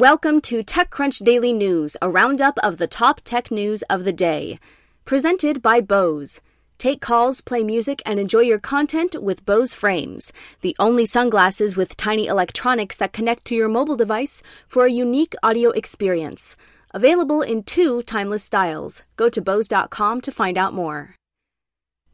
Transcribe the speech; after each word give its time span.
Welcome 0.00 0.40
to 0.48 0.64
TechCrunch 0.64 1.22
Daily 1.26 1.52
News, 1.52 1.94
a 2.00 2.08
roundup 2.08 2.56
of 2.62 2.78
the 2.78 2.86
top 2.86 3.20
tech 3.22 3.50
news 3.50 3.82
of 3.82 4.04
the 4.04 4.14
day. 4.14 4.58
Presented 5.04 5.60
by 5.60 5.82
Bose. 5.82 6.40
Take 6.78 7.02
calls, 7.02 7.42
play 7.42 7.62
music, 7.62 8.00
and 8.06 8.18
enjoy 8.18 8.40
your 8.40 8.58
content 8.58 9.22
with 9.22 9.44
Bose 9.44 9.74
Frames, 9.74 10.32
the 10.62 10.74
only 10.78 11.04
sunglasses 11.04 11.76
with 11.76 11.98
tiny 11.98 12.28
electronics 12.28 12.96
that 12.96 13.12
connect 13.12 13.44
to 13.48 13.54
your 13.54 13.68
mobile 13.68 13.94
device 13.94 14.42
for 14.66 14.86
a 14.86 14.90
unique 14.90 15.34
audio 15.42 15.68
experience. 15.68 16.56
Available 16.94 17.42
in 17.42 17.62
two 17.62 18.02
timeless 18.04 18.42
styles. 18.42 19.02
Go 19.18 19.28
to 19.28 19.42
Bose.com 19.42 20.22
to 20.22 20.32
find 20.32 20.56
out 20.56 20.72
more. 20.72 21.14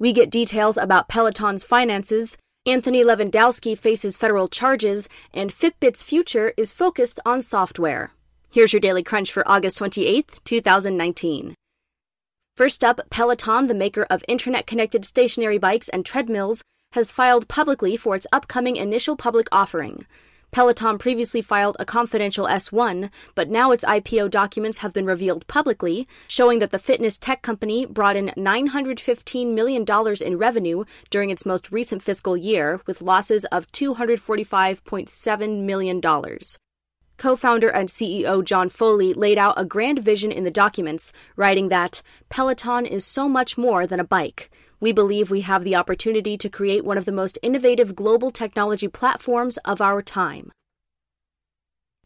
We 0.00 0.12
get 0.12 0.28
details 0.28 0.76
about 0.76 1.08
Peloton's 1.08 1.62
finances. 1.62 2.36
Anthony 2.68 3.04
Levandowski 3.04 3.78
faces 3.78 4.16
federal 4.16 4.48
charges, 4.48 5.08
and 5.32 5.52
Fitbit's 5.52 6.02
future 6.02 6.52
is 6.56 6.72
focused 6.72 7.20
on 7.24 7.40
software. 7.40 8.10
Here's 8.50 8.72
your 8.72 8.80
daily 8.80 9.04
crunch 9.04 9.30
for 9.30 9.48
August 9.48 9.78
28th, 9.78 10.42
2019. 10.42 11.54
First 12.56 12.82
up, 12.82 13.00
Peloton, 13.08 13.68
the 13.68 13.74
maker 13.74 14.04
of 14.10 14.24
internet 14.26 14.66
connected 14.66 15.04
stationary 15.04 15.58
bikes 15.58 15.88
and 15.88 16.04
treadmills, 16.04 16.64
has 16.94 17.12
filed 17.12 17.46
publicly 17.46 17.96
for 17.96 18.16
its 18.16 18.26
upcoming 18.32 18.74
initial 18.74 19.14
public 19.14 19.46
offering. 19.52 20.04
Peloton 20.50 20.98
previously 20.98 21.42
filed 21.42 21.76
a 21.78 21.84
confidential 21.84 22.46
S1, 22.46 23.10
but 23.34 23.48
now 23.48 23.72
its 23.72 23.84
IPO 23.84 24.30
documents 24.30 24.78
have 24.78 24.92
been 24.92 25.06
revealed 25.06 25.46
publicly, 25.46 26.08
showing 26.28 26.58
that 26.60 26.70
the 26.70 26.78
fitness 26.78 27.18
tech 27.18 27.42
company 27.42 27.84
brought 27.84 28.16
in 28.16 28.28
$915 28.36 29.52
million 29.52 29.84
in 30.22 30.38
revenue 30.38 30.84
during 31.10 31.30
its 31.30 31.46
most 31.46 31.70
recent 31.70 32.02
fiscal 32.02 32.36
year, 32.36 32.80
with 32.86 33.02
losses 33.02 33.44
of 33.46 33.70
$245.7 33.72 35.60
million. 35.62 36.00
Co 37.16 37.34
founder 37.34 37.68
and 37.68 37.88
CEO 37.88 38.44
John 38.44 38.68
Foley 38.68 39.14
laid 39.14 39.38
out 39.38 39.58
a 39.58 39.64
grand 39.64 40.00
vision 40.00 40.30
in 40.30 40.44
the 40.44 40.50
documents, 40.50 41.12
writing 41.34 41.70
that 41.70 42.02
Peloton 42.28 42.84
is 42.84 43.06
so 43.06 43.26
much 43.28 43.56
more 43.56 43.86
than 43.86 44.00
a 44.00 44.04
bike. 44.04 44.50
We 44.80 44.92
believe 44.92 45.30
we 45.30 45.40
have 45.40 45.64
the 45.64 45.76
opportunity 45.76 46.36
to 46.36 46.50
create 46.50 46.84
one 46.84 46.98
of 46.98 47.06
the 47.06 47.12
most 47.12 47.38
innovative 47.42 47.96
global 47.96 48.30
technology 48.30 48.88
platforms 48.88 49.56
of 49.64 49.80
our 49.80 50.02
time. 50.02 50.52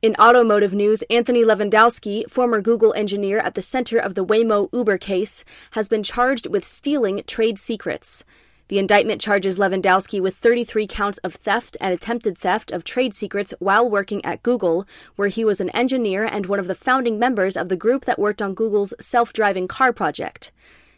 In 0.00 0.14
automotive 0.20 0.72
news, 0.72 1.02
Anthony 1.10 1.44
Levandowski, 1.44 2.30
former 2.30 2.60
Google 2.60 2.94
engineer 2.94 3.38
at 3.38 3.54
the 3.54 3.62
center 3.62 3.98
of 3.98 4.14
the 4.14 4.24
Waymo 4.24 4.68
Uber 4.72 4.96
case, 4.96 5.44
has 5.72 5.88
been 5.88 6.04
charged 6.04 6.46
with 6.46 6.64
stealing 6.64 7.22
trade 7.26 7.58
secrets. 7.58 8.24
The 8.70 8.78
indictment 8.78 9.20
charges 9.20 9.58
Levandowski 9.58 10.20
with 10.20 10.36
33 10.36 10.86
counts 10.86 11.18
of 11.24 11.34
theft 11.34 11.76
and 11.80 11.92
attempted 11.92 12.38
theft 12.38 12.70
of 12.70 12.84
trade 12.84 13.14
secrets 13.14 13.52
while 13.58 13.90
working 13.90 14.24
at 14.24 14.44
Google, 14.44 14.86
where 15.16 15.26
he 15.26 15.44
was 15.44 15.60
an 15.60 15.70
engineer 15.70 16.24
and 16.24 16.46
one 16.46 16.60
of 16.60 16.68
the 16.68 16.76
founding 16.76 17.18
members 17.18 17.56
of 17.56 17.68
the 17.68 17.74
group 17.74 18.04
that 18.04 18.16
worked 18.16 18.40
on 18.40 18.54
Google's 18.54 18.94
self 19.00 19.32
driving 19.32 19.66
car 19.66 19.92
project. 19.92 20.52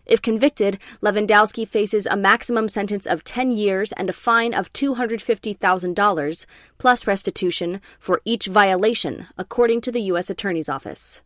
If 0.05 0.21
convicted, 0.21 0.79
Levandowski 1.01 1.67
faces 1.67 2.05
a 2.05 2.15
maximum 2.15 2.69
sentence 2.69 3.07
of 3.07 3.25
10 3.25 3.53
years 3.53 3.93
and 3.93 4.11
a 4.11 4.13
fine 4.13 4.53
of 4.53 4.71
$250,000, 4.75 6.47
plus 6.77 7.07
restitution 7.07 7.81
for 7.99 8.21
each 8.27 8.49
violation, 8.49 9.29
according 9.39 9.81
to 9.81 9.91
the 9.91 10.03
U.S. 10.13 10.29
Attorney's 10.29 10.69
Office. 10.69 11.23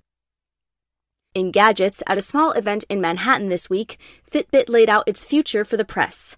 In 1.37 1.51
gadgets, 1.51 2.03
at 2.07 2.17
a 2.17 2.23
small 2.23 2.53
event 2.53 2.85
in 2.89 2.99
Manhattan 2.99 3.51
this 3.51 3.69
week, 3.69 3.99
Fitbit 4.27 4.71
laid 4.71 4.89
out 4.89 5.07
its 5.07 5.23
future 5.23 5.67
for 5.67 5.77
the 5.77 5.85
press. 5.85 6.35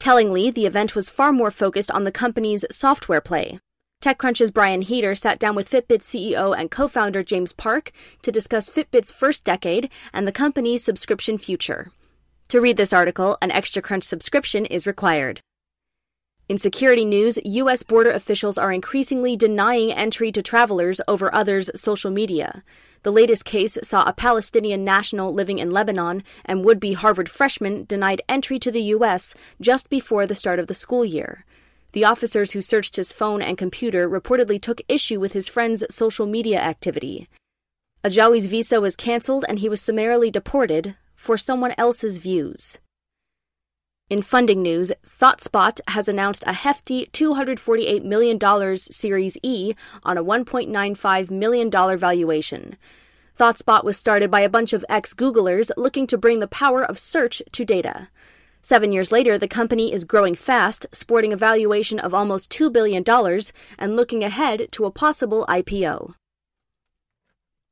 Tellingly, 0.00 0.50
the 0.50 0.66
event 0.66 0.96
was 0.96 1.08
far 1.08 1.32
more 1.32 1.52
focused 1.52 1.92
on 1.92 2.02
the 2.02 2.10
company's 2.10 2.64
software 2.68 3.20
play. 3.20 3.60
TechCrunch's 4.02 4.50
Brian 4.50 4.82
Heater 4.82 5.14
sat 5.14 5.38
down 5.38 5.54
with 5.54 5.70
Fitbit 5.70 6.00
CEO 6.00 6.58
and 6.58 6.72
co 6.72 6.88
founder 6.88 7.22
James 7.22 7.52
Park 7.52 7.92
to 8.22 8.32
discuss 8.32 8.68
Fitbit's 8.68 9.12
first 9.12 9.44
decade 9.44 9.88
and 10.12 10.26
the 10.26 10.32
company's 10.32 10.82
subscription 10.82 11.38
future. 11.38 11.92
To 12.48 12.60
read 12.60 12.76
this 12.76 12.92
article, 12.92 13.38
an 13.40 13.52
Extra 13.52 13.80
Crunch 13.80 14.02
subscription 14.02 14.66
is 14.66 14.88
required. 14.88 15.40
In 16.48 16.58
security 16.58 17.04
news, 17.04 17.38
U.S. 17.44 17.82
border 17.84 18.10
officials 18.10 18.58
are 18.58 18.72
increasingly 18.72 19.36
denying 19.36 19.92
entry 19.92 20.32
to 20.32 20.42
travelers 20.42 21.00
over 21.06 21.32
others' 21.32 21.70
social 21.74 22.10
media. 22.10 22.64
The 23.04 23.12
latest 23.12 23.44
case 23.44 23.78
saw 23.82 24.04
a 24.04 24.12
Palestinian 24.12 24.84
national 24.84 25.32
living 25.32 25.60
in 25.60 25.70
Lebanon 25.70 26.24
and 26.44 26.64
would 26.64 26.80
be 26.80 26.94
Harvard 26.94 27.28
freshman 27.28 27.84
denied 27.84 28.22
entry 28.28 28.58
to 28.58 28.72
the 28.72 28.82
U.S. 28.96 29.34
just 29.60 29.88
before 29.88 30.26
the 30.26 30.34
start 30.34 30.58
of 30.58 30.66
the 30.66 30.74
school 30.74 31.04
year. 31.04 31.44
The 31.92 32.04
officers 32.04 32.52
who 32.52 32.60
searched 32.60 32.96
his 32.96 33.12
phone 33.12 33.40
and 33.40 33.56
computer 33.56 34.08
reportedly 34.08 34.60
took 34.60 34.82
issue 34.88 35.20
with 35.20 35.34
his 35.34 35.48
friend's 35.48 35.84
social 35.94 36.26
media 36.26 36.60
activity. 36.60 37.28
Ajawi's 38.02 38.46
visa 38.46 38.80
was 38.80 38.96
canceled 38.96 39.44
and 39.48 39.60
he 39.60 39.68
was 39.68 39.80
summarily 39.80 40.30
deported 40.30 40.96
for 41.14 41.38
someone 41.38 41.74
else's 41.78 42.18
views. 42.18 42.80
In 44.12 44.20
funding 44.20 44.60
news, 44.60 44.92
ThoughtSpot 45.06 45.80
has 45.88 46.06
announced 46.06 46.44
a 46.46 46.52
hefty 46.52 47.06
$248 47.14 48.04
million 48.04 48.38
Series 48.76 49.38
E 49.42 49.72
on 50.04 50.18
a 50.18 50.22
$1.95 50.22 51.30
million 51.30 51.70
valuation. 51.70 52.76
ThoughtSpot 53.38 53.84
was 53.84 53.96
started 53.96 54.30
by 54.30 54.40
a 54.40 54.50
bunch 54.50 54.74
of 54.74 54.84
ex 54.86 55.14
Googlers 55.14 55.70
looking 55.78 56.06
to 56.08 56.18
bring 56.18 56.40
the 56.40 56.46
power 56.46 56.84
of 56.84 56.98
search 56.98 57.40
to 57.52 57.64
data. 57.64 58.08
Seven 58.60 58.92
years 58.92 59.12
later, 59.12 59.38
the 59.38 59.48
company 59.48 59.94
is 59.94 60.04
growing 60.04 60.34
fast, 60.34 60.84
sporting 60.92 61.32
a 61.32 61.36
valuation 61.48 61.98
of 61.98 62.12
almost 62.12 62.52
$2 62.52 62.70
billion 62.70 63.02
and 63.78 63.96
looking 63.96 64.22
ahead 64.22 64.68
to 64.72 64.84
a 64.84 64.90
possible 64.90 65.46
IPO. 65.48 66.12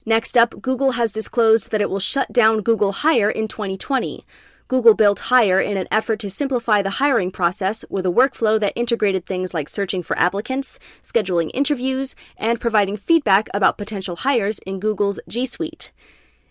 Next 0.06 0.38
up, 0.38 0.62
Google 0.62 0.92
has 0.92 1.12
disclosed 1.12 1.70
that 1.70 1.82
it 1.82 1.90
will 1.90 2.00
shut 2.00 2.32
down 2.32 2.62
Google 2.62 2.92
Hire 2.92 3.28
in 3.28 3.46
2020. 3.46 4.24
Google 4.70 4.94
built 4.94 5.18
Hire 5.32 5.58
in 5.58 5.76
an 5.76 5.88
effort 5.90 6.20
to 6.20 6.30
simplify 6.30 6.80
the 6.80 6.98
hiring 7.02 7.32
process 7.32 7.84
with 7.90 8.06
a 8.06 8.12
workflow 8.12 8.60
that 8.60 8.72
integrated 8.76 9.26
things 9.26 9.52
like 9.52 9.68
searching 9.68 10.00
for 10.00 10.16
applicants, 10.16 10.78
scheduling 11.02 11.50
interviews, 11.52 12.14
and 12.36 12.60
providing 12.60 12.96
feedback 12.96 13.48
about 13.52 13.76
potential 13.76 14.14
hires 14.14 14.60
in 14.60 14.78
Google's 14.78 15.18
G 15.26 15.44
Suite. 15.44 15.90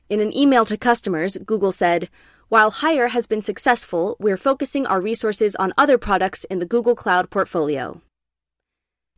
In 0.09 0.19
an 0.19 0.35
email 0.35 0.65
to 0.65 0.75
customers, 0.75 1.37
Google 1.45 1.71
said, 1.71 2.09
while 2.49 2.71
Hire 2.71 3.07
has 3.07 3.25
been 3.25 3.41
successful, 3.41 4.17
we're 4.19 4.35
focusing 4.35 4.85
our 4.85 4.99
resources 4.99 5.55
on 5.55 5.71
other 5.77 5.97
products 5.97 6.43
in 6.43 6.59
the 6.59 6.65
Google 6.65 6.95
Cloud 6.95 7.29
portfolio. 7.29 8.01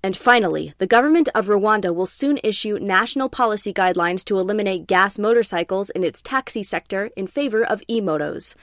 And 0.03 0.15
finally, 0.15 0.74
the 0.77 0.86
government 0.86 1.27
of 1.33 1.48
Rwanda 1.48 1.94
will 1.94 2.06
soon 2.06 2.39
issue 2.44 2.77
national 2.80 3.30
policy 3.30 3.74
guidelines 3.74 4.24
to 4.25 4.38
eliminate 4.38 4.86
gas 4.86 5.18
motorcycles 5.18 5.89
in 5.92 6.03
its 6.03 6.21
taxi 6.21 6.62
sector 6.62 7.09
in 7.15 7.25
favor 7.25 7.63
of 7.63 7.81
e 7.88 8.00
motos. 8.00 8.53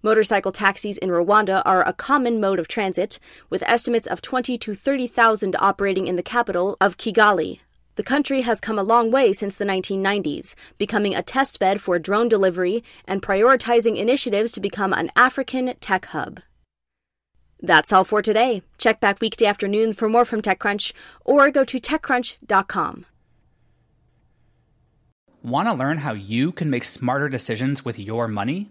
Motorcycle 0.00 0.52
taxis 0.52 0.96
in 0.98 1.08
Rwanda 1.08 1.60
are 1.64 1.86
a 1.86 1.92
common 1.92 2.40
mode 2.40 2.60
of 2.60 2.68
transit, 2.68 3.18
with 3.50 3.64
estimates 3.64 4.06
of 4.06 4.22
20 4.22 4.56
to 4.56 4.74
30,000 4.74 5.56
operating 5.58 6.06
in 6.06 6.14
the 6.14 6.22
capital 6.22 6.76
of 6.80 6.96
Kigali. 6.96 7.58
The 7.96 8.04
country 8.04 8.42
has 8.42 8.60
come 8.60 8.78
a 8.78 8.84
long 8.84 9.10
way 9.10 9.32
since 9.32 9.56
the 9.56 9.64
1990s, 9.64 10.54
becoming 10.78 11.16
a 11.16 11.22
testbed 11.22 11.80
for 11.80 11.98
drone 11.98 12.28
delivery 12.28 12.84
and 13.06 13.20
prioritizing 13.20 13.96
initiatives 13.96 14.52
to 14.52 14.60
become 14.60 14.92
an 14.92 15.10
African 15.16 15.74
tech 15.80 16.06
hub. 16.06 16.42
That's 17.60 17.92
all 17.92 18.04
for 18.04 18.22
today. 18.22 18.62
Check 18.78 19.00
back 19.00 19.20
weekday 19.20 19.46
afternoons 19.46 19.96
for 19.96 20.08
more 20.08 20.24
from 20.24 20.42
TechCrunch 20.42 20.92
or 21.24 21.50
go 21.50 21.64
to 21.64 21.80
TechCrunch.com. 21.80 23.04
Want 25.42 25.68
to 25.68 25.74
learn 25.74 25.98
how 25.98 26.12
you 26.12 26.52
can 26.52 26.70
make 26.70 26.84
smarter 26.84 27.28
decisions 27.28 27.84
with 27.84 27.98
your 27.98 28.28
money? 28.28 28.70